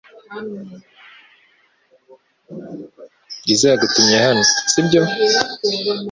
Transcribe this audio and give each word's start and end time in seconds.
Bwiza 3.41 3.65
yagutumye 3.71 4.15
hano, 4.25 4.41
sibyo? 4.71 5.01